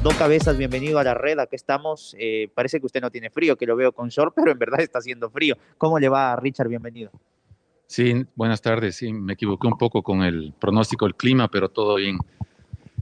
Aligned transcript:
Dos 0.00 0.14
Cabezas, 0.14 0.56
bienvenido 0.56 1.00
a 1.00 1.04
la 1.04 1.14
red, 1.14 1.40
aquí 1.40 1.56
estamos. 1.56 2.14
Eh, 2.20 2.48
parece 2.54 2.78
que 2.78 2.86
usted 2.86 3.00
no 3.00 3.10
tiene 3.10 3.30
frío, 3.30 3.56
que 3.56 3.66
lo 3.66 3.74
veo 3.74 3.90
con 3.90 4.10
short, 4.10 4.32
pero 4.36 4.52
en 4.52 4.58
verdad 4.58 4.80
está 4.80 5.00
haciendo 5.00 5.28
frío. 5.28 5.56
¿Cómo 5.76 5.98
le 5.98 6.08
va, 6.08 6.36
Richard? 6.36 6.68
Bienvenido. 6.68 7.10
Sí, 7.88 8.24
buenas 8.36 8.62
tardes. 8.62 8.94
Sí, 8.94 9.12
me 9.12 9.32
equivoqué 9.32 9.66
un 9.66 9.76
poco 9.76 10.04
con 10.04 10.22
el 10.22 10.54
pronóstico 10.56 11.06
del 11.06 11.16
clima, 11.16 11.48
pero 11.48 11.68
todo 11.68 11.96
bien. 11.96 12.16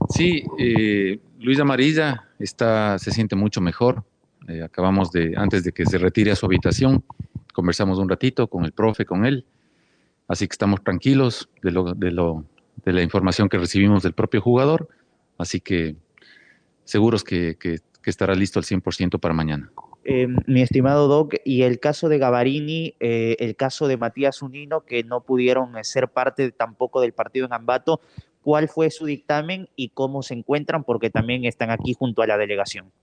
Sí, 0.09 0.43
eh, 0.57 1.19
Luis 1.39 1.59
Amarilla 1.59 2.29
está, 2.39 2.97
se 2.97 3.11
siente 3.11 3.35
mucho 3.35 3.61
mejor. 3.61 4.03
Eh, 4.47 4.63
acabamos 4.63 5.11
de, 5.11 5.35
antes 5.37 5.63
de 5.63 5.73
que 5.73 5.85
se 5.85 5.99
retire 5.99 6.31
a 6.31 6.35
su 6.35 6.47
habitación, 6.47 7.03
conversamos 7.53 7.99
un 7.99 8.09
ratito 8.09 8.47
con 8.47 8.65
el 8.65 8.71
profe, 8.71 9.05
con 9.05 9.23
él. 9.23 9.45
Así 10.27 10.47
que 10.47 10.53
estamos 10.53 10.83
tranquilos 10.83 11.47
de, 11.61 11.71
lo, 11.71 11.93
de, 11.93 12.11
lo, 12.11 12.43
de 12.83 12.93
la 12.93 13.03
información 13.03 13.49
que 13.49 13.59
recibimos 13.59 14.01
del 14.01 14.13
propio 14.13 14.41
jugador. 14.41 14.89
Así 15.37 15.61
que 15.61 15.95
seguros 16.87 17.23
que, 17.23 17.57
estará 18.05 18.35
listo 18.35 18.57
al 18.57 18.63
100% 18.63 19.19
para 19.19 19.33
mañana. 19.33 19.69
Eh, 20.05 20.29
mi 20.45 20.61
estimado 20.61 21.09
Doc, 21.09 21.35
y 21.43 21.63
el 21.63 21.81
caso 21.81 22.07
de 22.07 22.17
Gavarini, 22.17 22.95
eh, 23.01 23.35
el 23.39 23.57
caso 23.57 23.89
de 23.89 23.97
Matías 23.97 24.41
Unino, 24.41 24.85
que 24.85 25.03
no 25.03 25.21
pudieron 25.25 25.73
ser 25.83 26.07
parte 26.07 26.51
tampoco 26.53 27.01
del 27.01 27.11
partido 27.11 27.45
en 27.45 27.53
Ambato, 27.53 27.99
¿cuál 28.41 28.69
fue 28.69 28.91
su 28.91 29.05
dictamen 29.05 29.67
y 29.75 29.89
cómo 29.89 30.23
se 30.23 30.35
encuentran? 30.35 30.85
Porque 30.85 31.09
también 31.09 31.43
están 31.43 31.69
aquí 31.69 31.93
junto 31.93 32.21
a 32.21 32.27
la 32.27 32.37
delegación. 32.37 32.93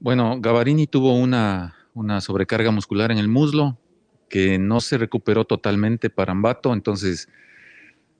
Bueno, 0.00 0.38
Gavarini 0.40 0.86
tuvo 0.86 1.14
una, 1.14 1.76
una 1.92 2.22
sobrecarga 2.22 2.70
muscular 2.70 3.12
en 3.12 3.18
el 3.18 3.28
muslo 3.28 3.76
que 4.30 4.58
no 4.58 4.80
se 4.80 4.96
recuperó 4.96 5.44
totalmente 5.44 6.08
para 6.08 6.32
Ambato, 6.32 6.72
entonces 6.72 7.28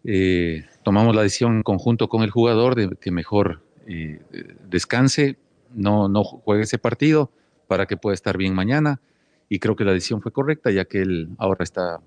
eh, 0.04 0.66
tomamos 0.82 1.16
la 1.16 1.22
decisión 1.22 1.56
en 1.56 1.62
conjunto 1.62 2.08
con 2.08 2.22
el 2.22 2.30
jugador 2.30 2.74
de 2.74 2.90
que 3.00 3.10
mejor 3.10 3.63
eh, 3.86 4.20
descanse, 4.68 5.36
no, 5.74 6.08
no 6.08 6.24
juegue 6.24 6.64
ese 6.64 6.78
partido 6.78 7.30
para 7.66 7.86
que 7.86 7.96
pueda 7.96 8.14
estar 8.14 8.36
bien 8.36 8.54
mañana. 8.54 9.00
Y 9.48 9.58
creo 9.58 9.76
que 9.76 9.84
la 9.84 9.92
decisión 9.92 10.22
fue 10.22 10.32
correcta, 10.32 10.70
ya 10.70 10.84
que 10.84 11.02
él 11.02 11.28
ahora 11.38 11.64
está 11.64 12.00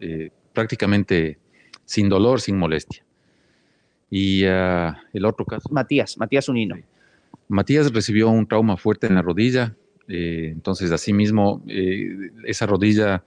eh, 0.00 0.30
prácticamente 0.52 1.38
sin 1.84 2.08
dolor, 2.08 2.40
sin 2.40 2.56
molestia. 2.56 3.04
Y 4.10 4.44
ah, 4.44 5.02
el 5.12 5.24
otro 5.24 5.44
caso. 5.44 5.68
Matías, 5.70 6.16
Matías 6.18 6.48
Unino. 6.48 6.76
Matías 7.48 7.92
recibió 7.92 8.28
un 8.28 8.46
trauma 8.46 8.76
fuerte 8.76 9.06
en 9.06 9.14
la 9.14 9.22
rodilla, 9.22 9.74
eh, 10.06 10.50
entonces 10.52 10.90
asimismo 10.90 11.62
esa 12.44 12.66
rodilla 12.66 13.22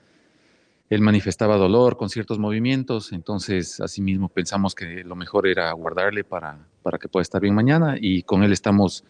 él 0.91 1.01
manifestaba 1.01 1.55
dolor 1.55 1.95
con 1.95 2.09
ciertos 2.09 2.37
movimientos, 2.37 3.13
entonces 3.13 3.79
asimismo 3.79 4.27
pensamos 4.27 4.75
que 4.75 5.05
lo 5.05 5.15
mejor 5.15 5.47
era 5.47 5.71
guardarle 5.71 6.25
para, 6.25 6.67
para 6.81 6.97
que 6.97 7.07
pueda 7.07 7.21
estar 7.21 7.41
bien 7.41 7.55
mañana 7.55 7.97
y 7.99 8.23
con 8.23 8.43
él 8.43 8.51
estamos 8.51 9.03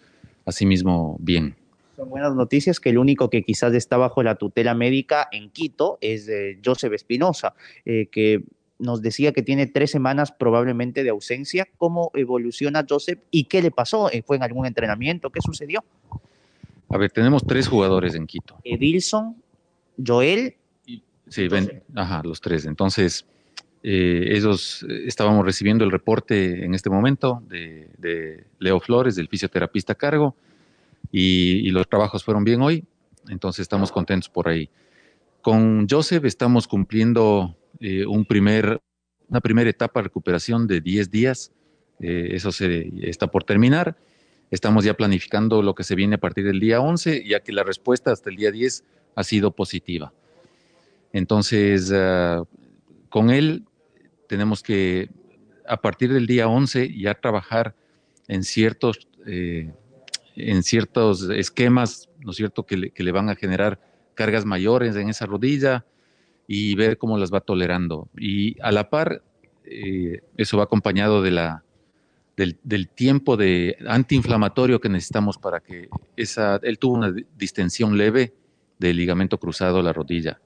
asimismo 0.45 1.17
bien. 1.19 1.55
Son 1.95 2.09
buenas 2.09 2.35
noticias 2.35 2.79
que 2.79 2.89
el 2.89 2.97
único 2.97 3.29
que 3.29 3.43
quizás 3.43 3.73
está 3.73 3.97
bajo 3.97 4.23
la 4.23 4.35
tutela 4.35 4.73
médica 4.73 5.27
en 5.31 5.49
Quito 5.49 5.97
es 6.01 6.29
Joseph 6.63 6.93
Espinosa, 6.93 7.53
eh, 7.85 8.07
que 8.11 8.43
nos 8.79 9.01
decía 9.01 9.31
que 9.31 9.43
tiene 9.43 9.67
tres 9.67 9.91
semanas 9.91 10.31
probablemente 10.31 11.03
de 11.03 11.09
ausencia. 11.11 11.67
¿Cómo 11.77 12.11
evoluciona 12.15 12.85
Joseph 12.87 13.19
y 13.29 13.43
qué 13.43 13.61
le 13.61 13.69
pasó? 13.69 14.11
Eh, 14.11 14.23
¿Fue 14.25 14.37
en 14.37 14.43
algún 14.43 14.65
entrenamiento? 14.65 15.29
¿Qué 15.29 15.39
sucedió? 15.41 15.83
A 16.89 16.97
ver, 16.97 17.11
tenemos 17.11 17.45
tres 17.45 17.67
jugadores 17.67 18.15
en 18.15 18.25
Quito. 18.25 18.57
Edilson, 18.63 19.35
Joel 20.03 20.55
Sí, 21.31 21.47
ven, 21.47 21.81
ajá, 21.95 22.21
los 22.25 22.41
tres. 22.41 22.65
Entonces, 22.65 23.25
eh, 23.83 24.35
ellos 24.35 24.85
eh, 24.87 25.03
estábamos 25.07 25.45
recibiendo 25.45 25.83
el 25.83 25.91
reporte 25.91 26.63
en 26.63 26.75
este 26.75 26.89
momento 26.89 27.41
de, 27.47 28.45
Leo 28.59 28.79
Flores, 28.79 29.15
del 29.15 29.27
fisioterapista 29.27 29.93
a 29.93 29.95
cargo, 29.95 30.35
y, 31.11 31.69
los 31.71 31.87
trabajos 31.89 32.23
fueron 32.23 32.43
bien 32.43 32.61
hoy, 32.61 32.85
entonces 33.27 33.63
estamos 33.63 33.91
contentos 33.91 34.29
por 34.29 34.47
ahí. 34.47 34.69
Con 35.41 35.87
Joseph 35.89 36.25
estamos 36.25 36.67
cumpliendo 36.67 37.57
eh, 37.79 38.05
un 38.05 38.25
primer, 38.25 38.79
una 39.27 39.41
primera 39.41 39.69
etapa 39.69 39.99
de 39.99 40.03
recuperación 40.05 40.67
de 40.67 40.81
10 40.81 41.11
días, 41.11 41.51
eso 41.99 42.51
se, 42.51 42.91
está 43.07 43.27
por 43.27 43.43
terminar. 43.43 43.95
Estamos 44.49 44.83
ya 44.83 44.95
planificando 44.95 45.61
lo 45.61 45.75
que 45.75 45.83
se 45.83 45.93
viene 45.93 46.15
a 46.15 46.17
partir 46.17 46.45
del 46.45 46.59
día 46.59 46.81
11, 46.81 47.23
ya 47.27 47.41
que 47.41 47.51
la 47.51 47.63
respuesta 47.63 48.11
hasta 48.11 48.31
el 48.31 48.37
día 48.37 48.51
10 48.51 48.83
ha 49.15 49.23
sido 49.23 49.51
positiva. 49.51 50.11
Entonces, 51.13 51.91
ah, 51.93 52.43
con 53.09 53.29
él 53.29 53.65
tenemos 54.31 54.63
que, 54.63 55.09
a 55.67 55.75
partir 55.81 56.13
del 56.13 56.25
día 56.25 56.47
11, 56.47 56.97
ya 56.97 57.15
trabajar 57.15 57.75
en 58.29 58.45
ciertos, 58.45 59.09
eh, 59.27 59.73
en 60.37 60.63
ciertos 60.63 61.29
esquemas, 61.31 62.07
¿no 62.21 62.31
es 62.31 62.37
cierto?, 62.37 62.65
que 62.65 62.77
le, 62.77 63.11
van 63.11 63.27
a 63.27 63.35
generar 63.35 63.81
cargas 64.13 64.45
mayores 64.45 64.95
en 64.95 65.09
esa 65.09 65.25
rodilla 65.25 65.85
y 66.47 66.75
ver 66.75 66.97
cómo 66.97 67.17
las 67.17 67.29
va 67.29 67.41
tolerando. 67.41 68.07
Y 68.17 68.55
a 68.61 68.71
la 68.71 68.89
par, 68.89 69.21
eh, 69.65 70.21
eso 70.37 70.55
va 70.55 70.63
acompañado 70.63 71.21
de 71.21 71.31
la, 71.31 71.65
del, 72.37 72.57
del, 72.63 72.87
tiempo 72.87 73.35
de 73.35 73.75
antiinflamatorio 73.85 74.79
que 74.79 74.87
necesitamos 74.87 75.39
para 75.39 75.59
que 75.59 75.89
esa, 76.15 76.57
él 76.63 76.79
tuvo 76.79 76.93
una 76.93 77.13
distensión 77.35 77.97
leve 77.97 78.33
del 78.79 78.95
ligamento 78.95 79.37
cruzado 79.37 79.75
de 79.75 79.83
la 79.83 79.91
rodilla. 79.91 80.39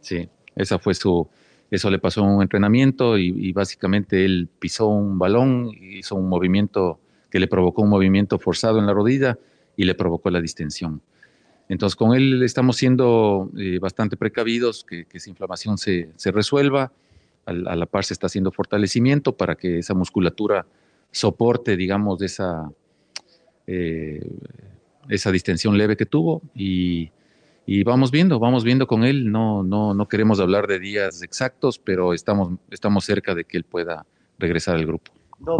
Sí, 0.00 0.28
esa 0.54 0.78
fue 0.78 0.94
su, 0.94 1.28
eso 1.74 1.90
le 1.90 1.98
pasó 1.98 2.20
en 2.22 2.28
un 2.28 2.42
entrenamiento 2.42 3.18
y, 3.18 3.52
básicamente 3.52 4.24
él 4.24 4.48
pisó 4.58 4.86
un 4.88 5.18
balón, 5.18 5.70
hizo 5.80 6.14
un 6.14 6.28
movimiento 6.28 7.00
que 7.30 7.40
le 7.40 7.48
provocó 7.48 7.82
un 7.82 7.90
movimiento 7.90 8.38
forzado 8.38 8.78
en 8.78 8.86
la 8.86 8.92
rodilla 8.92 9.38
y 9.76 9.84
le 9.84 9.94
provocó 9.94 10.30
la 10.30 10.40
distensión. 10.40 11.02
Entonces 11.68 11.96
con 11.96 12.14
él 12.14 12.42
estamos 12.42 12.76
siendo 12.76 13.50
eh, 13.58 13.78
bastante 13.80 14.16
precavidos, 14.16 14.84
que, 14.84 15.06
esa 15.12 15.30
inflamación 15.30 15.78
se, 15.78 16.12
resuelva, 16.26 16.92
a, 17.46 17.52
la 17.52 17.86
par 17.86 18.04
se 18.04 18.14
está 18.14 18.26
haciendo 18.26 18.52
fortalecimiento 18.52 19.36
para 19.36 19.56
que 19.56 19.78
esa 19.78 19.94
musculatura 19.94 20.66
soporte, 21.10 21.76
digamos, 21.76 22.20
esa, 22.22 22.70
eh, 23.66 24.20
esa 25.08 25.32
distensión 25.32 25.76
leve 25.76 25.96
que 25.96 26.06
tuvo 26.06 26.42
y 26.54 27.10
y 27.66 27.82
vamos 27.82 28.10
viendo, 28.10 28.38
vamos 28.38 28.64
viendo 28.64 28.86
con 28.86 29.04
él. 29.04 29.30
No, 29.30 29.62
no, 29.62 29.94
no 29.94 30.08
queremos 30.08 30.40
hablar 30.40 30.66
de 30.66 30.78
días 30.78 31.22
exactos, 31.22 31.78
pero 31.78 32.12
estamos, 32.12 32.58
estamos 32.70 33.04
cerca 33.04 33.34
de 33.34 33.44
que 33.44 33.56
él 33.56 33.64
pueda 33.64 34.06
regresar 34.38 34.76
al 34.76 34.86
grupo. 34.86 35.12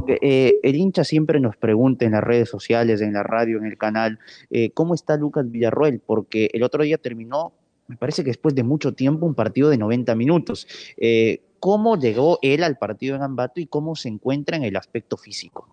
Eh, 0.09 0.55
el 0.63 0.77
hincha 0.77 1.05
siempre 1.05 1.41
nos 1.41 1.57
pregunta 1.57 2.05
en 2.05 2.13
las 2.13 2.25
redes 2.25 2.49
sociales, 2.49 3.01
en 3.01 3.13
la 3.13 3.23
radio, 3.23 3.59
en 3.59 3.67
el 3.67 3.77
canal, 3.77 4.19
eh, 4.51 4.71
¿cómo 4.71 4.95
está 4.95 5.17
Lucas 5.17 5.51
Villarroel? 5.51 6.01
Porque 6.05 6.49
el 6.53 6.63
otro 6.63 6.83
día 6.85 6.97
terminó, 6.99 7.53
me 7.87 7.97
parece 7.97 8.23
que 8.23 8.31
después 8.31 8.55
de 8.55 8.63
mucho 8.63 8.93
tiempo, 8.93 9.27
un 9.27 9.35
partido 9.35 9.69
de 9.69 9.79
90 9.79 10.15
minutos. 10.15 10.67
Eh, 10.97 11.43
¿Cómo 11.61 11.99
llegó 11.99 12.39
él 12.43 12.63
al 12.63 12.77
partido 12.77 13.17
en 13.17 13.23
Ambato 13.23 13.61
y 13.61 13.67
cómo 13.67 13.97
se 13.97 14.09
encuentra 14.09 14.57
en 14.57 14.65
el 14.65 14.77
aspecto 14.77 15.17
físico? 15.17 15.69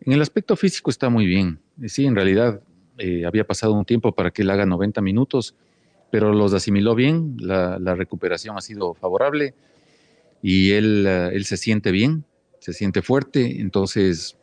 En 0.00 0.12
el 0.12 0.22
aspecto 0.22 0.56
físico 0.56 0.90
está 0.90 1.08
muy 1.08 1.26
bien. 1.26 1.60
Sí, 1.86 2.06
en 2.06 2.14
realidad 2.14 2.60
eh, 3.00 3.24
había 3.26 3.44
pasado 3.44 3.72
un 3.72 3.84
tiempo 3.84 4.12
para 4.12 4.30
que 4.30 4.42
él 4.42 4.50
haga 4.50 4.66
90 4.66 5.00
minutos, 5.00 5.54
pero 6.10 6.32
los 6.32 6.52
asimiló 6.54 6.94
bien, 6.94 7.36
la, 7.38 7.94
recuperación 7.94 8.56
ha 8.56 8.60
sido 8.60 8.94
favorable 8.94 9.54
y 10.42 10.72
él, 10.72 11.04
eh, 11.06 11.30
él, 11.32 11.44
se 11.44 11.56
siente 11.56 11.90
bien, 11.90 12.24
se 12.58 12.72
siente 12.72 13.02
fuerte, 13.02 13.60
entonces 13.60 14.36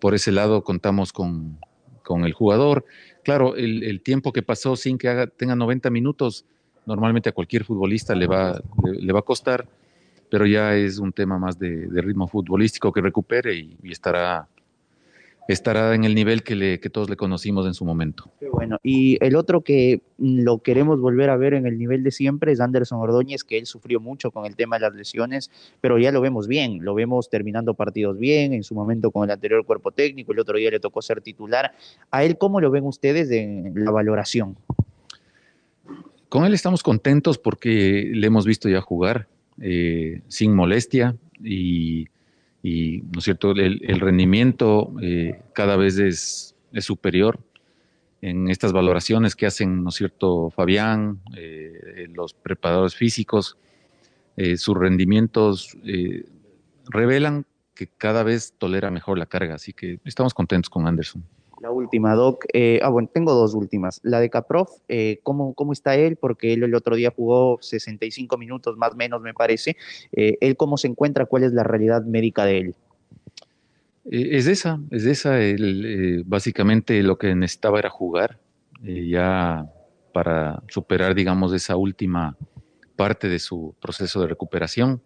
por 0.00 0.14
ese 0.14 0.32
lado 0.32 0.64
contamos 0.64 1.12
con, 1.12 1.58
con 2.04 2.24
el 2.24 2.32
jugador. 2.32 2.84
Claro, 3.24 3.56
el, 3.56 4.00
tiempo 4.02 4.32
que 4.32 4.42
pasó 4.42 4.76
sin 4.76 4.98
que 4.98 5.08
haga, 5.08 5.26
tenga 5.26 5.56
90 5.56 5.90
minutos, 5.90 6.44
normalmente 6.86 7.30
a 7.30 7.32
cualquier 7.32 7.64
futbolista 7.64 8.14
le 8.14 8.26
va, 8.26 8.60
le, 8.84 9.12
va 9.12 9.20
a 9.20 9.22
costar, 9.22 9.66
pero 10.30 10.46
ya 10.46 10.76
es 10.76 10.98
un 10.98 11.12
tema 11.12 11.38
más 11.38 11.58
de, 11.58 11.88
ritmo 11.90 12.28
futbolístico 12.28 12.92
que 12.92 13.00
recupere 13.00 13.54
y, 13.54 13.78
estará 13.90 14.46
estará 15.48 15.94
en 15.94 16.04
el 16.04 16.14
nivel 16.14 16.42
que, 16.42 16.54
le, 16.54 16.80
que 16.80 16.90
todos 16.90 17.10
le 17.10 17.16
conocimos 17.16 17.66
en 17.66 17.74
su 17.74 17.84
momento. 17.84 18.30
Qué 18.40 18.48
bueno. 18.48 18.78
Y 18.82 19.18
el 19.24 19.36
otro 19.36 19.62
que 19.62 20.00
lo 20.18 20.58
queremos 20.58 21.00
volver 21.00 21.30
a 21.30 21.36
ver 21.36 21.54
en 21.54 21.66
el 21.66 21.78
nivel 21.78 22.02
de 22.02 22.10
siempre 22.10 22.52
es 22.52 22.60
Anderson 22.60 23.00
Ordóñez, 23.00 23.44
que 23.44 23.58
él 23.58 23.66
sufrió 23.66 24.00
mucho 24.00 24.30
con 24.30 24.46
el 24.46 24.56
tema 24.56 24.76
de 24.76 24.82
las 24.82 24.94
lesiones, 24.94 25.50
pero 25.80 25.98
ya 25.98 26.12
lo 26.12 26.20
vemos 26.20 26.48
bien, 26.48 26.84
lo 26.84 26.94
vemos 26.94 27.28
terminando 27.28 27.74
partidos 27.74 28.18
bien, 28.18 28.52
en 28.52 28.62
su 28.62 28.74
momento 28.74 29.10
con 29.10 29.24
el 29.24 29.30
anterior 29.30 29.64
cuerpo 29.66 29.92
técnico, 29.92 30.32
el 30.32 30.38
otro 30.38 30.58
día 30.58 30.70
le 30.70 30.80
tocó 30.80 31.02
ser 31.02 31.20
titular. 31.20 31.72
¿A 32.10 32.24
él 32.24 32.38
cómo 32.38 32.60
lo 32.60 32.70
ven 32.70 32.84
ustedes 32.84 33.30
en 33.30 33.72
la 33.76 33.90
valoración? 33.90 34.56
Con 36.28 36.44
él 36.44 36.54
estamos 36.54 36.82
contentos 36.82 37.38
porque 37.38 38.10
le 38.12 38.26
hemos 38.26 38.46
visto 38.46 38.68
ya 38.68 38.80
jugar 38.80 39.28
eh, 39.60 40.22
sin 40.28 40.54
molestia 40.54 41.16
y, 41.40 42.08
¿no 42.64 43.18
es 43.18 43.24
cierto?, 43.24 43.50
el, 43.52 44.00
rendimiento 44.00 44.92
eh, 45.02 45.42
cada 45.52 45.76
vez 45.76 45.98
es, 45.98 46.56
superior 46.80 47.38
en 48.20 48.48
estas 48.48 48.72
valoraciones 48.72 49.36
que 49.36 49.46
hacen, 49.46 49.82
¿no 49.82 49.90
es 49.90 49.96
cierto?, 49.96 50.50
Fabián, 50.50 51.20
eh, 51.36 52.08
los 52.14 52.32
preparadores 52.32 52.94
físicos, 52.94 53.58
sus 54.56 54.76
rendimientos 54.76 55.76
revelan 56.90 57.46
que 57.74 57.86
cada 57.86 58.24
vez 58.24 58.54
tolera 58.58 58.90
mejor 58.90 59.18
la 59.18 59.26
carga, 59.26 59.54
así 59.54 59.72
que 59.72 60.00
estamos 60.04 60.34
contentos 60.34 60.70
con 60.70 60.88
Anderson. 60.88 61.24
La 61.64 61.70
última, 61.70 62.14
Doc. 62.14 62.44
Eh, 62.52 62.78
ah, 62.82 62.90
bueno, 62.90 63.08
tengo 63.10 63.32
dos 63.32 63.54
últimas. 63.54 63.98
La 64.02 64.20
de 64.20 64.28
Caprof, 64.28 64.68
eh, 64.86 65.20
¿cómo, 65.22 65.54
¿cómo, 65.54 65.72
está 65.72 65.96
él? 65.96 66.16
Porque 66.16 66.52
él 66.52 66.62
el 66.62 66.74
otro 66.74 66.94
día 66.94 67.10
jugó 67.16 67.56
65 67.62 68.36
minutos, 68.36 68.76
más 68.76 68.92
o 68.92 68.96
menos, 68.96 69.22
me 69.22 69.32
parece. 69.32 69.74
Eh, 70.12 70.36
¿Él 70.42 70.58
cómo 70.58 70.76
se 70.76 70.88
encuentra? 70.88 71.24
¿Cuál 71.24 71.44
es 71.44 71.54
la 71.54 71.62
realidad 71.62 72.04
médica 72.04 72.44
de 72.44 72.58
él? 72.58 72.74
Es 74.04 74.46
esa, 74.46 74.78
es 74.90 75.06
esa. 75.06 75.38
básicamente 76.26 77.02
lo 77.02 77.16
que 77.16 77.34
necesitaba 77.34 77.78
era 77.78 77.88
jugar, 77.88 78.38
ya 78.82 79.66
para 80.12 80.62
superar, 80.68 81.14
digamos, 81.14 81.54
esa 81.54 81.76
última 81.76 82.36
parte 82.94 83.30
de 83.30 83.38
su 83.38 83.74
proceso 83.80 84.20
de 84.20 84.26
recuperación, 84.26 85.00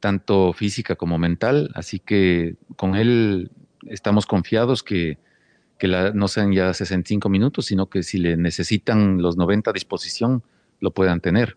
tanto 0.00 0.52
física 0.52 0.96
como 0.96 1.16
mental. 1.16 1.70
Así 1.76 2.00
que 2.00 2.56
con 2.74 2.96
él 2.96 3.52
estamos 3.86 4.26
confiados 4.26 4.82
que 4.82 5.22
que 5.84 6.12
no 6.14 6.28
sean 6.28 6.52
ya 6.52 6.72
65 6.72 7.28
minutos, 7.28 7.66
sino 7.66 7.90
que 7.90 8.02
si 8.02 8.18
le 8.18 8.36
necesitan 8.36 9.20
los 9.20 9.36
90 9.36 9.70
a 9.70 9.72
disposición, 9.72 10.42
lo 10.80 10.92
puedan 10.92 11.20
tener. 11.20 11.56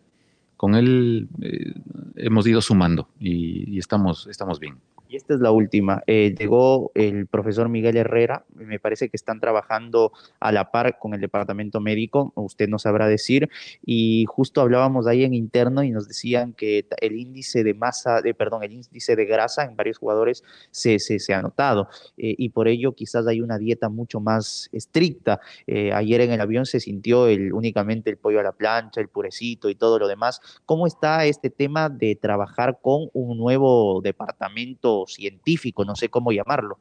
Con 0.58 0.76
él 0.76 1.30
eh, 1.42 1.74
hemos 2.16 2.46
ido 2.46 2.62
sumando 2.62 3.08
y, 3.20 3.76
y 3.76 3.80
estamos, 3.80 4.28
estamos 4.28 4.60
bien. 4.60 4.80
Y 5.10 5.16
esta 5.16 5.34
es 5.34 5.40
la 5.40 5.52
última. 5.52 6.04
Eh, 6.06 6.36
llegó 6.38 6.92
el 6.94 7.28
profesor 7.28 7.70
Miguel 7.70 7.96
Herrera, 7.96 8.46
me 8.54 8.80
parece 8.80 9.10
que 9.10 9.16
están 9.16 9.40
trabajando 9.40 10.12
a 10.40 10.52
la 10.52 10.72
par 10.72 10.98
con 11.00 11.14
el 11.14 11.22
departamento 11.22 11.80
médico, 11.80 12.34
usted 12.36 12.68
nos 12.68 12.82
sabrá 12.82 13.08
decir, 13.08 13.50
y 13.86 14.26
justo 14.28 14.60
hablábamos 14.62 15.08
ahí 15.08 15.24
en 15.24 15.34
interno 15.34 15.84
y 15.84 15.92
nos 15.92 16.08
decían 16.08 16.54
que 16.54 16.86
el 17.02 17.16
índice 17.16 17.64
de 17.64 17.74
masa, 17.74 18.22
de, 18.22 18.34
perdón, 18.34 18.64
el 18.64 18.74
índice 18.74 19.16
de 19.16 19.26
grasa 19.26 19.64
en 19.64 19.76
varios 19.76 19.98
jugadores 19.98 20.44
se, 20.72 21.00
se, 21.00 21.34
ha 21.34 21.42
notado, 21.42 21.88
eh, 22.18 22.36
y 22.38 22.50
por 22.50 22.68
ello 22.68 22.94
quizás 22.94 23.26
hay 23.28 23.42
una 23.42 23.58
dieta 23.58 23.90
mucho 23.90 24.20
más 24.20 24.70
estricta. 24.74 25.40
Eh, 25.68 25.94
ayer 25.94 26.22
en 26.22 26.32
el 26.32 26.42
avión 26.42 26.66
se 26.66 26.80
sintió 26.80 27.28
el, 27.28 27.54
únicamente 27.54 28.10
el 28.10 28.18
pollo 28.18 28.40
a 28.40 28.44
la 28.44 28.52
plancha, 28.52 29.00
el 29.00 29.08
purecito 29.08 29.70
y 29.70 29.76
todo 29.76 30.00
lo 30.00 30.08
demás. 30.08 30.42
¿Cómo 30.66 30.86
está 30.88 31.26
este 31.26 31.50
tema 31.50 31.90
de 31.90 32.16
trabajar 32.16 32.80
con 32.82 33.10
un 33.14 33.38
nuevo 33.38 34.02
departamento? 34.02 34.97
Científico, 35.06 35.86
no 35.86 35.96
sé 35.96 36.10
cómo 36.10 36.32
llamarlo. 36.32 36.80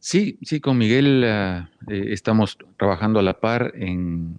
Sí, 0.00 0.38
sí, 0.42 0.60
con 0.60 0.78
Miguel 0.78 1.22
eh, 1.24 1.66
eh, 1.88 2.04
estamos 2.10 2.56
trabajando 2.76 3.18
a 3.18 3.22
la 3.22 3.40
par 3.40 3.72
en, 3.74 4.38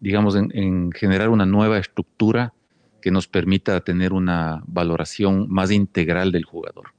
digamos, 0.00 0.36
en, 0.36 0.92
generar 0.92 1.28
una 1.28 1.44
nueva 1.44 1.78
estructura 1.78 2.54
que 3.02 3.10
nos 3.10 3.26
permita 3.26 3.80
tener 3.80 4.12
una 4.12 4.62
valoración 4.66 5.46
más 5.48 5.70
integral 5.70 6.30
del 6.30 6.44
jugador. 6.44 6.92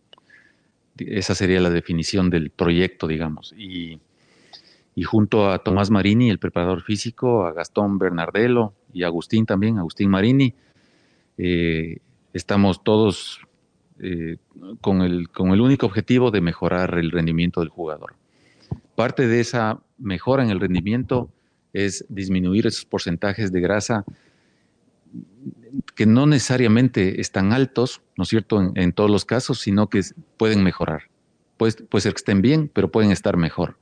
Esa 0.97 1.33
sería 1.33 1.61
la 1.61 1.69
definición 1.69 2.29
del 2.29 2.49
proyecto, 2.49 3.07
digamos. 3.07 3.53
Y, 3.57 3.99
junto 5.05 5.49
a 5.49 5.59
Tomás 5.59 5.89
Marini, 5.89 6.29
el 6.29 6.39
preparador 6.39 6.81
físico, 6.81 7.45
a 7.45 7.53
Gastón 7.53 7.97
Bernardello 7.97 8.73
y 8.93 9.03
a 9.03 9.07
Agustín 9.07 9.45
también, 9.45 9.77
Agustín 9.77 10.09
Marini, 10.09 10.53
eh, 11.37 11.99
estamos 12.33 12.83
todos 12.83 13.39
eh, 14.01 14.37
con, 14.81 15.01
el, 15.01 15.29
con 15.29 15.51
el 15.51 15.61
único 15.61 15.85
objetivo 15.85 16.31
de 16.31 16.41
mejorar 16.41 16.97
el 16.97 17.11
rendimiento 17.11 17.59
del 17.59 17.69
jugador. 17.69 18.15
Parte 18.95 19.27
de 19.27 19.39
esa 19.39 19.79
mejora 19.97 20.43
en 20.43 20.49
el 20.49 20.59
rendimiento 20.59 21.29
es 21.73 22.05
disminuir 22.09 22.67
esos 22.67 22.85
porcentajes 22.85 23.51
de 23.51 23.61
grasa 23.61 24.05
que 25.95 26.05
no 26.05 26.25
necesariamente 26.25 27.21
están 27.21 27.53
altos, 27.53 28.01
¿no 28.17 28.23
es 28.23 28.29
cierto?, 28.29 28.71
en, 28.75 28.91
todos 28.93 29.09
los 29.09 29.25
casos, 29.25 29.59
sino 29.59 29.89
que 29.89 30.01
pueden 30.37 30.63
mejorar. 30.63 31.03
Puede, 31.57 31.73
puede, 31.83 32.01
ser 32.01 32.13
que 32.13 32.17
estén 32.17 32.41
bien, 32.41 32.69
pero 32.73 32.89
pueden 32.89 33.11
estar 33.11 33.37
mejor. 33.37 33.77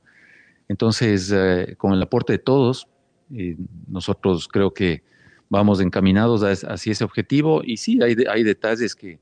Entonces, 0.68 1.32
eh, 1.34 1.74
con 1.78 1.92
el 1.92 2.02
aporte 2.02 2.34
de 2.34 2.38
todos, 2.38 2.88
eh, 3.34 3.56
nosotros 3.86 4.48
creo 4.48 4.72
que 4.74 5.02
vamos 5.48 5.80
encaminados 5.80 6.42
hacia 6.42 6.92
ese 6.92 7.04
objetivo 7.04 7.62
y 7.64 7.78
sí, 7.78 8.02
hay, 8.02 8.16
hay 8.30 8.42
detalles 8.42 8.94
que, 8.94 9.18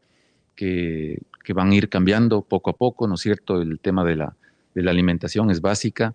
que, 0.57 1.21
van 1.55 1.71
a 1.71 1.75
ir 1.75 1.89
cambiando 1.89 2.43
poco 2.43 2.71
a 2.71 2.73
poco, 2.73 3.07
¿no 3.07 3.15
es 3.15 3.21
cierto? 3.21 3.61
El 3.63 3.79
tema 3.79 4.05
de 4.05 4.17
la, 4.17 4.35
de 4.75 4.83
la 4.83 4.91
alimentación 4.91 5.51
es 5.51 5.61
básica. 5.61 6.15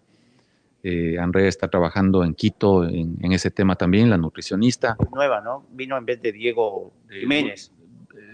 Eh, 0.83 1.17
Andrea 1.19 1.47
está 1.47 1.69
trabajando 1.69 2.23
en 2.23 2.33
Quito 2.33 2.83
en, 2.83 3.31
ese 3.31 3.51
tema 3.51 3.75
también, 3.75 4.09
la 4.09 4.17
nutricionista. 4.17 4.97
Nueva, 5.13 5.39
¿no? 5.39 5.65
Vino 5.71 5.97
en 5.97 6.05
vez 6.05 6.21
de 6.21 6.33
Diego 6.33 6.91
Jiménez. 7.09 7.71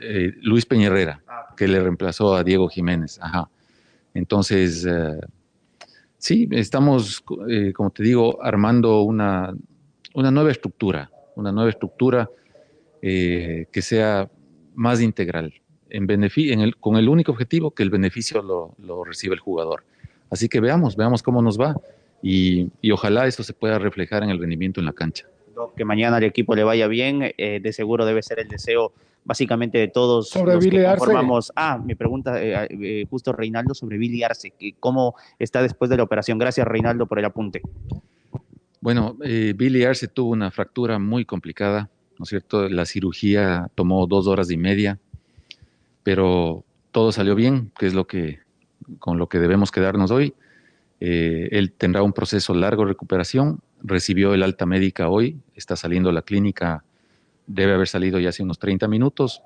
Eh, 0.01 0.33
Luis 0.41 0.65
Peñerrera, 0.65 1.21
ah. 1.27 1.53
que 1.55 1.67
le 1.67 1.79
reemplazó 1.79 2.35
a 2.35 2.43
Diego 2.43 2.67
Jiménez. 2.69 3.19
Ajá. 3.21 3.49
Entonces, 4.13 4.85
eh, 4.89 5.19
sí, 6.17 6.47
estamos, 6.51 7.21
como 7.75 7.89
te 7.91 8.01
digo, 8.01 8.43
armando 8.43 9.01
una, 9.01 9.53
una 10.15 10.31
nueva 10.31 10.49
estructura, 10.49 11.11
una 11.35 11.51
nueva 11.51 11.69
estructura 11.69 12.29
que 12.99 13.81
sea 13.81 14.29
más 14.73 15.01
integral 15.01 15.53
en 15.89 16.07
en 16.09 16.59
el, 16.59 16.77
con 16.77 16.97
el 16.97 17.09
único 17.09 17.31
objetivo 17.31 17.71
que 17.71 17.83
el 17.83 17.89
beneficio 17.89 18.41
lo, 18.41 18.73
lo, 18.83 19.03
reciba 19.03 19.33
el 19.33 19.39
jugador. 19.39 19.83
Así 20.29 20.49
que 20.49 20.59
veamos, 20.59 20.95
veamos 20.95 21.23
cómo 21.23 21.41
nos 21.41 21.59
va 21.59 21.75
y, 22.21 22.69
y, 22.81 22.91
ojalá 22.91 23.27
eso 23.27 23.43
se 23.43 23.53
pueda 23.53 23.79
reflejar 23.79 24.23
en 24.23 24.29
el 24.29 24.39
rendimiento 24.39 24.79
en 24.79 24.85
la 24.85 24.93
cancha. 24.93 25.25
Que 25.75 25.85
mañana 25.85 26.17
al 26.17 26.23
equipo 26.23 26.55
le 26.55 26.63
vaya 26.63 26.87
bien, 26.87 27.33
eh, 27.37 27.59
de 27.61 27.73
seguro 27.73 28.05
debe 28.05 28.21
ser 28.21 28.39
el 28.39 28.47
deseo 28.47 28.93
básicamente 29.25 29.77
de 29.77 29.87
todos 29.87 30.29
sobre 30.29 30.55
los 30.55 30.65
que 30.65 30.83
conformamos. 30.83 31.51
Ah, 31.55 31.81
mi 31.83 31.95
pregunta, 31.95 32.41
eh, 32.41 32.67
eh, 32.69 33.05
justo 33.09 33.33
Reinaldo, 33.33 33.73
sobre 33.73 33.97
Billy 33.97 34.23
Arce, 34.23 34.51
que 34.51 34.75
¿cómo 34.79 35.15
está 35.39 35.61
después 35.61 35.89
de 35.89 35.97
la 35.97 36.03
operación? 36.03 36.37
Gracias 36.37 36.67
Reinaldo 36.67 37.07
por 37.07 37.19
el 37.19 37.25
apunte. 37.25 37.61
Bueno, 38.79 39.17
Billy 39.19 39.83
Arce 39.83 40.07
tuvo 40.07 40.31
una 40.31 40.51
fractura 40.51 40.99
muy 40.99 41.25
complicada, 41.25 41.89
¿no 42.17 42.23
es 42.23 42.29
cierto? 42.29 42.69
La 42.69 42.85
cirugía 42.85 43.69
tomó 43.75 44.05
dos 44.07 44.27
horas 44.27 44.49
y 44.51 44.57
media 44.57 44.99
pero 46.07 46.63
todo 46.93 47.11
salió 47.11 47.35
bien, 47.35 47.69
que 47.77 47.85
es 47.85 47.93
lo 47.93 48.07
que 48.07 48.39
con 48.97 49.17
lo 49.17 49.27
que 49.27 49.39
debemos 49.39 49.71
quedarnos 49.71 50.09
hoy. 50.09 50.35
Eh, 51.01 51.49
él 51.51 51.73
tendrá 51.73 52.01
un 52.01 52.13
proceso 52.13 52.53
largo 52.53 52.83
de 52.83 52.93
recuperación, 52.93 53.59
recibió 53.83 54.33
el 54.33 54.41
alta 54.41 54.65
médica 54.65 55.09
hoy, 55.09 55.41
está 55.53 55.75
saliendo 55.75 56.09
a 56.09 56.13
la 56.13 56.21
clínica, 56.21 56.85
debe 57.45 57.73
haber 57.73 57.89
salido 57.89 58.21
ya 58.21 58.29
hace 58.29 58.41
unos 58.41 58.57
30 58.57 58.87
minutos. 58.87 59.41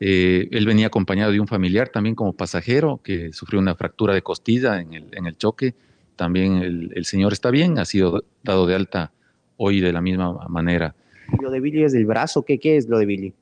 Eh, 0.00 0.48
él 0.50 0.66
venía 0.66 0.88
acompañado 0.88 1.30
de 1.30 1.38
un 1.38 1.46
familiar 1.46 1.88
también 1.90 2.16
como 2.16 2.32
pasajero 2.32 2.98
que 3.04 3.32
sufrió 3.32 3.60
una 3.60 3.76
fractura 3.76 4.12
de 4.12 4.22
costilla 4.22 4.80
en 4.80 4.94
el, 4.94 5.04
en 5.12 5.26
el 5.26 5.36
choque. 5.36 5.76
También 6.16 6.90
el, 6.92 7.04
señor 7.04 7.32
está 7.32 7.52
bien, 7.52 7.78
ha 7.78 7.84
sido 7.84 8.24
dado 8.42 8.66
de 8.66 8.74
alta 8.74 9.12
hoy 9.56 9.80
de 9.80 9.92
la 9.92 10.00
misma 10.00 10.48
manera. 10.48 10.96
¿Y 11.32 11.40
lo 11.40 11.48
de 11.48 11.60
Billy 11.60 11.84
es 11.84 11.92
del 11.92 12.06
brazo? 12.06 12.42
¿Qué, 12.42 12.58
qué 12.58 12.76
es 12.76 12.88
lo 12.88 12.98
de 12.98 13.06
Billy? 13.06 13.34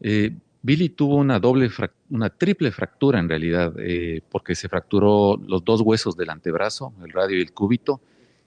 Eh, 0.00 0.32
Billy 0.66 0.88
tuvo 0.88 1.14
una 1.14 1.38
doble, 1.38 1.70
una 2.10 2.28
triple 2.28 2.72
fractura 2.72 3.20
en 3.20 3.28
realidad, 3.28 3.72
eh, 3.78 4.20
porque 4.28 4.56
se 4.56 4.68
fracturó 4.68 5.36
los 5.36 5.64
dos 5.64 5.80
huesos 5.80 6.16
del 6.16 6.28
antebrazo, 6.28 6.92
el 7.04 7.12
radio 7.12 7.38
y 7.38 7.40
el 7.40 7.52
cúbito, 7.52 8.00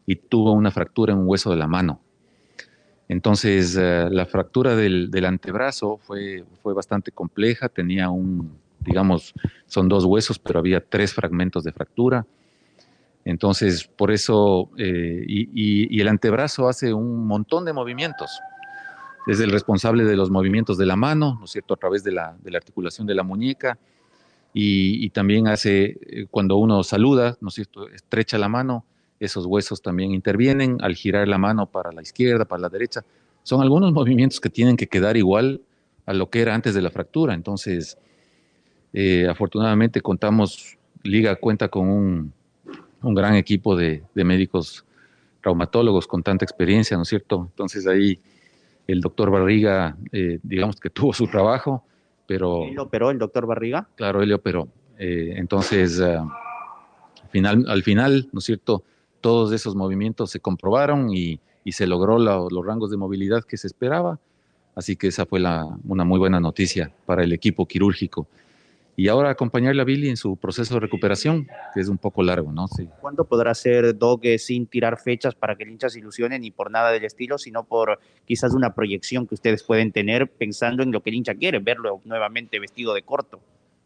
y 0.06 0.18
tuvo 0.18 0.52
una 0.52 0.70
fractura 0.70 1.14
en 1.14 1.20
un 1.20 1.30
hueso 1.30 1.50
de 1.50 1.56
la 1.56 1.68
mano. 1.68 2.02
Entonces, 3.08 3.78
eh, 3.80 4.10
la 4.12 4.26
fractura 4.26 4.76
del, 4.76 5.10
antebrazo 5.24 5.96
fue, 5.96 6.44
fue 6.62 6.74
bastante 6.74 7.14
compleja, 7.14 7.70
tenía 7.70 8.10
un, 8.10 8.52
digamos, 8.82 9.34
son 9.66 9.88
dos 9.88 10.04
huesos, 10.04 10.40
pero 10.40 10.60
había 10.60 10.84
tres 10.84 11.14
fragmentos 11.14 11.64
de 11.64 11.72
fractura. 11.72 12.26
Entonces, 13.24 13.86
por 13.86 14.12
eso, 14.12 14.70
eh, 14.78 15.24
y, 15.26 16.02
el 16.02 16.08
antebrazo 16.10 16.68
hace 16.68 16.94
un 16.94 17.26
montón 17.26 17.64
de 17.64 17.72
movimientos. 17.72 18.30
Es 19.28 19.40
el 19.40 19.52
responsable 19.52 20.04
de 20.06 20.16
los 20.16 20.30
movimientos 20.30 20.78
de 20.78 20.86
la 20.86 20.96
mano, 20.96 21.36
¿no 21.40 21.46
es 21.46 21.52
cierto?, 21.52 21.74
a 21.74 21.78
través 21.78 22.04
de 22.04 22.12
la, 22.12 22.38
articulación 22.54 23.06
de 23.08 23.16
la 23.16 23.24
muñeca. 23.24 23.78
Y, 24.54 25.10
también 25.12 25.48
hace, 25.48 25.98
eh, 26.02 26.26
cuando 26.30 26.58
uno 26.58 26.84
saluda, 26.84 27.38
¿no 27.42 27.50
es 27.50 27.56
cierto?, 27.56 27.88
estrecha 27.90 28.38
la 28.38 28.50
mano, 28.50 28.86
esos 29.20 29.46
huesos 29.46 29.82
también 29.82 30.12
intervienen 30.12 30.78
al 30.82 30.96
girar 30.96 31.28
la 31.28 31.38
mano 31.38 31.66
para 31.68 31.92
la 31.92 32.02
izquierda, 32.02 32.46
para 32.46 32.62
la 32.62 32.70
derecha. 32.70 33.04
Son 33.44 33.62
algunos 33.62 33.92
movimientos 33.92 34.40
que 34.40 34.50
tienen 34.50 34.78
que 34.78 34.88
quedar 34.88 35.18
igual 35.18 35.62
a 36.06 36.14
lo 36.14 36.30
que 36.30 36.42
era 36.42 36.56
antes 36.56 36.74
de 36.74 36.82
la 36.82 36.90
fractura. 36.90 37.34
Entonces, 37.34 37.98
eh, 38.94 39.28
afortunadamente 39.30 40.02
contamos, 40.02 40.78
Liga 41.04 41.36
cuenta 41.36 41.68
con 41.70 41.88
un, 41.88 42.34
un 43.02 43.16
gran 43.16 43.36
equipo 43.36 43.76
de, 43.76 44.04
de, 44.14 44.24
médicos 44.24 44.86
traumatólogos 45.42 46.08
con 46.08 46.24
tanta 46.24 46.44
experiencia, 46.44 46.98
¿no 46.98 47.04
es 47.04 47.10
cierto? 47.10 47.48
Entonces 47.50 47.88
ahí 47.88 48.20
el 48.92 49.02
doctor 49.02 49.30
Barriga, 49.30 49.96
eh, 50.12 50.40
digamos 50.42 50.80
que 50.80 50.90
tuvo 50.90 51.14
su 51.14 51.28
trabajo, 51.28 51.84
pero... 52.26 52.64
¿Él 52.64 52.80
operó 52.80 53.12
el 53.12 53.20
doctor 53.20 53.46
Barriga? 53.46 53.88
Claro, 53.96 54.24
él 54.24 54.34
operó. 54.34 54.68
Eh, 54.98 55.34
entonces, 55.36 56.00
uh, 56.00 56.28
final, 57.30 57.66
al 57.68 57.84
final, 57.84 58.28
¿no 58.32 58.40
es 58.40 58.46
cierto? 58.46 58.84
Todos 59.22 59.52
esos 59.52 59.76
movimientos 59.76 60.32
se 60.32 60.40
comprobaron 60.40 61.14
y, 61.14 61.40
y 61.64 61.72
se 61.74 61.86
logró 61.86 62.18
la, 62.18 62.44
los 62.50 62.66
rangos 62.66 62.90
de 62.90 62.98
movilidad 62.98 63.44
que 63.44 63.58
se 63.58 63.68
esperaba. 63.68 64.20
Así 64.76 64.96
que 64.96 65.08
esa 65.08 65.26
fue 65.26 65.40
la, 65.40 65.68
una 65.88 66.04
muy 66.04 66.18
buena 66.18 66.40
noticia 66.40 66.92
para 67.06 67.24
el 67.24 67.32
equipo 67.32 67.68
quirúrgico. 67.68 68.28
Y 69.00 69.08
ahora 69.08 69.30
acompañarle 69.30 69.82
a 69.82 69.86
Billy 69.86 70.10
en 70.10 70.18
su 70.18 70.36
proceso 70.36 70.74
de 70.74 70.82
recuperación, 70.82 71.48
que 71.74 71.80
es 71.80 71.88
un 71.88 71.98
poco 71.98 72.22
largo, 72.22 72.52
¿no? 72.52 72.68
Sí. 72.68 72.90
¿Cuándo 73.00 73.24
podrá 73.24 73.54
ser 73.54 73.98
Doge 73.98 74.38
sin 74.40 74.68
tirar 74.68 75.00
fechas 75.00 75.36
para 75.36 75.56
que 75.56 75.64
el 75.64 75.70
hincha 75.70 75.88
se 75.88 76.00
ilusione 76.00 76.38
ni 76.38 76.52
por 76.52 76.70
nada 76.70 76.92
del 76.92 77.06
estilo, 77.06 77.38
sino 77.38 77.64
por 77.64 77.98
quizás 78.26 78.54
una 78.54 78.76
proyección 78.76 79.26
que 79.26 79.36
ustedes 79.36 79.64
pueden 79.64 79.94
tener 79.94 80.30
pensando 80.30 80.84
en 80.84 80.92
lo 80.92 81.02
que 81.02 81.12
el 81.12 81.16
hincha 81.16 81.34
quiere, 81.34 81.60
verlo 81.60 82.02
nuevamente 82.04 82.60
vestido 82.60 82.94
de 82.94 83.04
corto? 83.04 83.40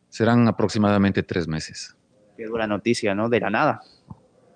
Serán 0.09 0.47
aproximadamente 0.47 1.21
tres 1.21 1.47
meses. 1.47 1.95
Qué 2.35 2.47
dura 2.47 2.65
noticia, 2.65 3.13
¿no? 3.13 3.29
De 3.29 3.39
la 3.39 3.51
nada. 3.51 3.81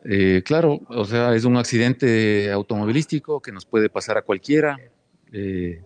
Eh, 0.05 0.41
claro, 0.43 0.79
o 0.87 1.05
sea, 1.05 1.35
es 1.35 1.45
un 1.45 1.57
accidente 1.57 2.51
automovilístico 2.51 3.43
que 3.43 3.51
nos 3.51 3.67
puede 3.67 3.91
pasar 3.91 4.17
a 4.17 4.23
cualquiera, 4.23 4.75
eh, 5.31 5.83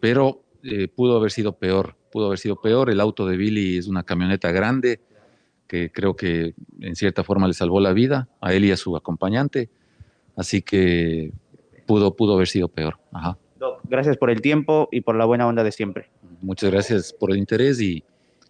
pero 0.00 0.42
eh, 0.62 0.86
pudo 0.86 1.16
haber 1.16 1.30
sido 1.30 1.56
peor, 1.56 1.96
pudo 2.16 2.28
haber 2.28 2.38
sido 2.38 2.56
peor. 2.56 2.88
El 2.88 2.98
auto 2.98 3.26
de 3.26 3.36
Billy 3.36 3.76
es 3.76 3.88
una 3.88 4.02
camioneta 4.02 4.50
grande 4.50 5.00
que 5.68 5.92
creo 5.92 6.16
que 6.16 6.54
en 6.80 6.96
cierta 6.96 7.22
forma 7.22 7.46
le 7.46 7.52
salvó 7.52 7.78
la 7.78 7.92
vida 7.92 8.26
a 8.40 8.54
él 8.54 8.64
y 8.64 8.70
a 8.70 8.78
su 8.78 8.96
acompañante, 8.96 9.68
así 10.34 10.62
que 10.62 11.30
pudo, 11.84 12.16
pudo 12.16 12.36
haber 12.36 12.48
sido 12.48 12.68
peor. 12.68 12.98
Ajá. 13.12 13.36
Gracias 13.84 14.16
por 14.16 14.30
el 14.30 14.40
tiempo 14.40 14.88
y 14.90 15.02
por 15.02 15.14
la 15.14 15.26
buena 15.26 15.46
onda 15.46 15.62
de 15.62 15.72
siempre. 15.72 16.08
Muchas 16.40 16.70
gracias 16.70 17.12
por 17.12 17.32
el 17.32 17.36
interés 17.36 17.82
y, 17.82 18.02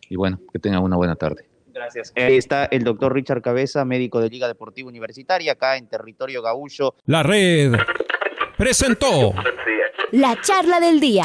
y 0.08 0.14
bueno, 0.14 0.38
que 0.52 0.61
tengan 0.61 0.85
una 0.85 0.94
buena 0.94 1.16
tarde. 1.16 1.49
Gracias. 1.75 2.12
Ahí 2.14 2.37
está 2.37 2.66
el 2.66 2.85
doctor 2.85 3.12
Richard 3.12 3.42
Cabeza, 3.42 3.85
médico 3.85 4.20
de 4.20 4.28
Liga 4.28 4.46
Deportiva 4.46 4.88
Universitaria, 4.88 5.50
acá 5.50 5.76
en 5.76 5.88
territorio 5.88 6.40
gaullo. 6.40 6.94
La 7.06 7.25
red 7.25 7.73
presentó 8.56 9.35
la 10.12 10.40
charla 10.40 10.78
del 10.78 11.00
día. 11.00 11.25